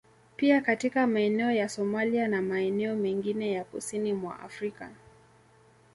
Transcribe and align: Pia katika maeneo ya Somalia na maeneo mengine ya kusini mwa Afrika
Pia 0.37 0.61
katika 0.61 1.07
maeneo 1.07 1.51
ya 1.51 1.69
Somalia 1.69 2.27
na 2.27 2.41
maeneo 2.41 2.95
mengine 2.95 3.51
ya 3.51 3.63
kusini 3.63 4.13
mwa 4.13 4.39
Afrika 4.39 4.89